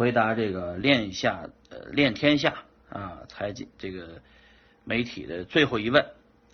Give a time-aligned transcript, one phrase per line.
[0.00, 4.22] 回答这个链下呃练天下啊财经这个
[4.82, 6.02] 媒体的最后一问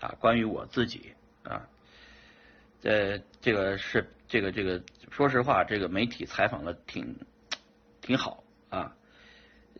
[0.00, 1.12] 啊，关于我自己
[1.44, 1.68] 啊，
[2.82, 4.82] 呃这个是这个这个
[5.12, 7.20] 说实话，这个媒体采访的挺
[8.00, 8.96] 挺好啊，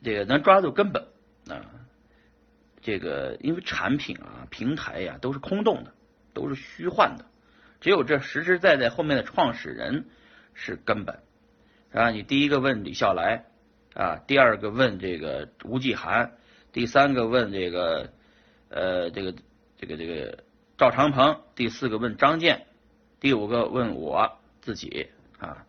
[0.01, 1.03] 这个能抓住根本
[1.49, 1.67] 啊，
[2.83, 5.93] 这个因为产品啊平台呀都是空洞的，
[6.33, 7.25] 都是虚幻的，
[7.81, 10.05] 只有这实实在在后面的创始人
[10.55, 11.19] 是根本。
[11.91, 13.47] 啊，你第一个问李笑来
[13.97, 16.33] 啊，第二个问这个吴继寒，
[16.71, 18.13] 第三个问这个
[18.69, 19.35] 呃这个
[19.79, 20.45] 这个这个
[20.77, 22.67] 赵长鹏，第四个问张健，
[23.21, 25.65] 第五个问我自己啊，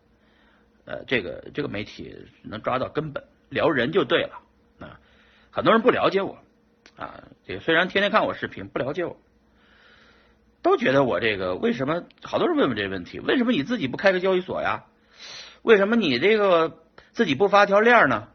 [0.84, 4.40] 呃这个这个媒体能抓到根本，聊人就对了
[4.78, 5.00] 啊。
[5.50, 6.36] 很多人不了解我
[6.98, 9.16] 啊，这个虽然天天看我视频，不了解我，
[10.60, 12.04] 都觉得我这个为什么？
[12.22, 14.84] 好多人问问这个问题，为什么你自己不开个交易所呀？
[15.62, 18.28] 为什么你这个自己不发条链呢？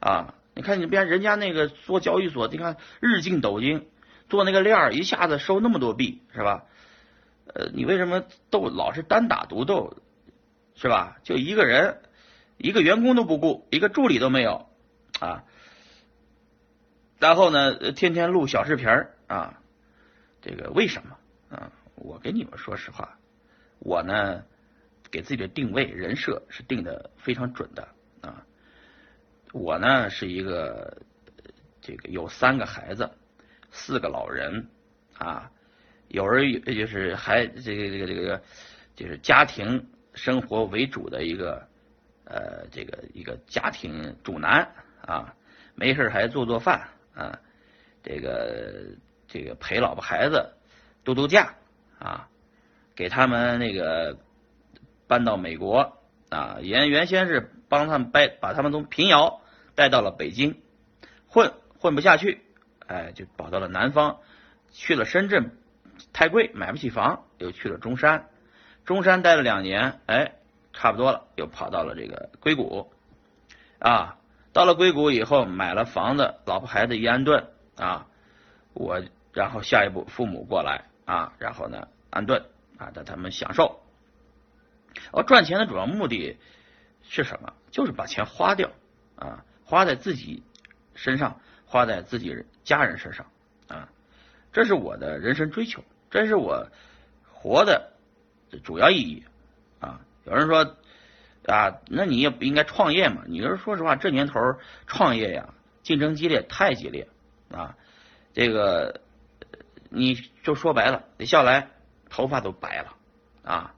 [0.00, 3.88] 啊，你看你别人家那个做交易所，你看日进斗金，
[4.28, 6.64] 做那个链一下子收那么多币，是吧？
[7.46, 9.96] 呃，你为什么斗老是单打独斗，
[10.74, 11.16] 是吧？
[11.22, 12.02] 就一个人，
[12.58, 14.68] 一个员工都不顾，一个助理都没有
[15.20, 15.44] 啊。
[17.18, 18.88] 然后呢，天天录小视频
[19.26, 19.60] 啊，
[20.42, 21.16] 这个为什么
[21.56, 21.72] 啊？
[21.94, 23.18] 我跟你们说实话，
[23.78, 24.44] 我呢。
[25.10, 27.86] 给自己的定位人设是定的非常准的
[28.20, 28.44] 啊！
[29.52, 31.02] 我呢是一个
[31.80, 33.08] 这个有三个孩子，
[33.70, 34.68] 四个老人
[35.16, 35.52] 啊，
[36.08, 38.42] 有人就是还这个这个这个
[38.96, 41.68] 就是家庭生活为主的一个
[42.24, 44.68] 呃这个一个家庭主男
[45.00, 45.36] 啊，
[45.76, 47.38] 没事还做做饭啊，
[48.02, 48.96] 这个
[49.28, 50.54] 这个陪老婆孩子
[51.04, 51.54] 度度假
[52.00, 52.28] 啊，
[52.96, 54.18] 给他们那个。
[55.06, 55.98] 搬到美国
[56.30, 59.40] 啊，原原先是帮他们掰，把他们从平遥
[59.74, 60.60] 带到了北京，
[61.28, 62.42] 混混不下去，
[62.86, 64.18] 哎，就跑到了南方，
[64.72, 65.52] 去了深圳，
[66.12, 68.28] 太贵买不起房，又去了中山，
[68.84, 70.32] 中山待了两年，哎，
[70.72, 72.90] 差不多了，又跑到了这个硅谷，
[73.78, 74.16] 啊，
[74.52, 77.46] 到了硅谷以后买了房子，老婆孩子一安顿
[77.76, 78.06] 啊，
[78.72, 79.02] 我
[79.32, 82.44] 然后下一步父母过来啊，然后呢安顿
[82.78, 83.83] 啊，让他们享受。
[85.12, 86.38] 我赚钱的主要目的
[87.02, 87.52] 是什么？
[87.70, 88.70] 就是把钱花掉
[89.16, 90.42] 啊，花在自己
[90.94, 93.26] 身上，花在自己家人身上
[93.68, 93.88] 啊，
[94.52, 96.68] 这是我的人生追求，这是我
[97.32, 97.92] 活的
[98.62, 99.24] 主要意义
[99.80, 100.00] 啊。
[100.24, 100.76] 有人说
[101.46, 103.22] 啊，那你也不应该创业嘛？
[103.26, 104.40] 你是说实话，这年头
[104.86, 107.08] 创业呀，竞争激烈，太激烈
[107.50, 107.76] 啊。
[108.32, 109.00] 这个
[109.90, 111.68] 你就说白了，你笑来
[112.08, 112.96] 头发都白了
[113.44, 113.74] 啊。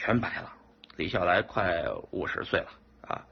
[0.00, 0.52] 全白了，
[0.94, 2.68] 李笑来快五十岁了
[3.02, 3.26] 啊，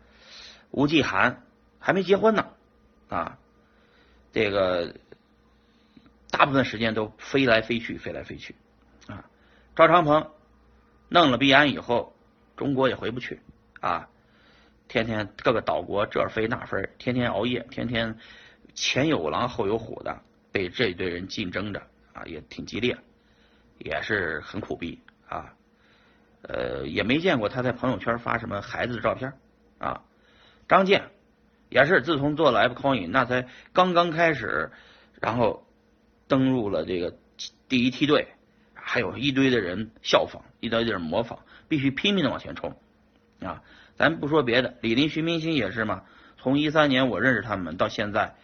[0.72, 1.44] 吴继寒
[1.78, 2.48] 还没结婚呢
[3.08, 3.38] 啊，
[4.32, 4.96] 这个
[6.28, 8.56] 大部分时间都飞来飞去，飞来飞去
[9.06, 9.24] 啊。
[9.76, 10.32] 赵长鹏
[11.08, 12.16] 弄了币安以后，
[12.56, 13.40] 中国也回不去
[13.80, 14.08] 啊，
[14.88, 18.18] 天天各个岛国这飞那飞，天天熬夜，天天
[18.74, 21.80] 前有狼后有虎的，被这一堆人竞争着
[22.12, 22.98] 啊，也挺激烈，
[23.78, 25.54] 也是很苦逼啊。
[26.48, 29.32] 呃，也没见过他在朋友圈发什么孩子的照片
[29.78, 30.02] 啊。
[30.68, 31.10] 张健
[31.68, 34.70] 也是自从做了 F Coin，那才刚刚开始，
[35.20, 35.66] 然后
[36.28, 37.16] 登入了这个
[37.68, 38.28] 第一梯队，
[38.74, 42.76] 还有一堆的人效仿，一堆的人模仿，必须拼命的往前冲
[43.40, 43.62] 啊！
[43.96, 46.02] 咱不说别的，李林、徐明星也是嘛。
[46.36, 48.34] 从一三年我认识他们到现在，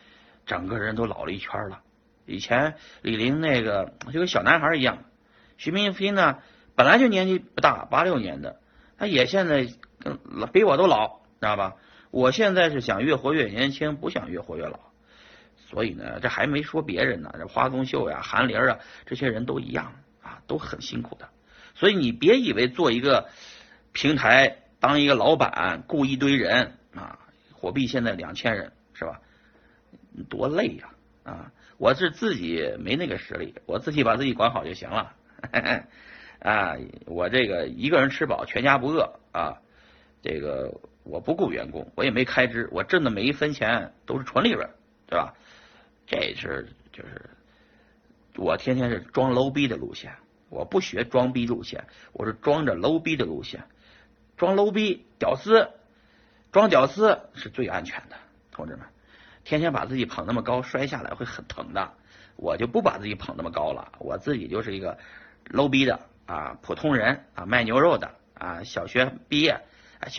[0.46, 1.82] 整个人都老了一圈了。
[2.26, 5.04] 以前李林那个就跟小男孩一样，
[5.56, 6.38] 徐明星呢？
[6.74, 8.60] 本来就年纪不大，八六年的，
[8.98, 9.66] 他也现在
[10.52, 11.76] 比我都老，知道吧？
[12.10, 14.80] 我现在是想越活越年轻，不想越活越老。
[15.68, 21.28] 所以呢，这还没说别人呢，这花宗秀呀、韩玲啊，这些人都一样啊，都很辛苦的。
[21.74, 23.28] 所以你别以为做一个
[23.92, 27.18] 平台，当一个老板，雇一堆人啊，
[27.52, 29.20] 火币现在两千人是吧？
[30.28, 30.90] 多累呀
[31.24, 31.52] 啊！
[31.78, 35.14] 我是自己没那个实力，我自己把自己管好就行了。
[36.42, 39.62] 啊，我这个一个人吃饱全家不饿啊，
[40.22, 44.68] 这个我不雇员工，我也没开支，我挣的每一分钱都是纯利润，
[45.06, 45.34] 对吧？
[46.04, 47.30] 这是就是
[48.34, 50.16] 我天天是装 low 逼的路线，
[50.48, 53.62] 我不学装逼路线，我是装着 low 逼的路线，
[54.36, 55.70] 装 low 逼屌丝，
[56.50, 58.16] 装屌丝是最安全的，
[58.50, 58.84] 同志们，
[59.44, 61.92] 天天把自己捧那么高，摔下来会很疼的，
[62.34, 64.98] 我就不把自己捧那么高了，我自己就是一个
[65.48, 66.00] low 逼的。
[66.26, 69.60] 啊，普通人啊，卖牛肉的啊，小学毕业